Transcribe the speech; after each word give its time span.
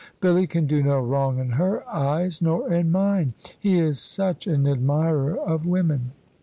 Billy 0.19 0.47
can 0.47 0.65
do 0.65 0.81
no 0.81 0.97
wrong 0.99 1.37
in 1.37 1.51
her 1.51 1.87
eyes, 1.87 2.41
nor 2.41 2.73
in 2.73 2.91
mine. 2.91 3.35
He 3.59 3.77
is 3.77 3.99
such 3.99 4.47
an 4.47 4.65
admirer 4.65 5.37
of 5.37 5.63
women." 5.67 6.13